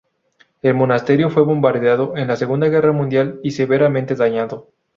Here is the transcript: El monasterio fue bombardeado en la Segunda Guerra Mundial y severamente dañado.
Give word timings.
El 0.63 0.73
monasterio 0.73 1.29
fue 1.29 1.43
bombardeado 1.43 2.17
en 2.17 2.27
la 2.27 2.35
Segunda 2.35 2.67
Guerra 2.69 2.91
Mundial 2.91 3.39
y 3.43 3.51
severamente 3.51 4.15
dañado. 4.15 4.69